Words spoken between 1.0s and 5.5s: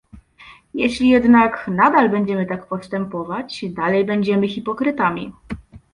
jednak nadal będziemy tak postępować, dalej będziemy hipokrytami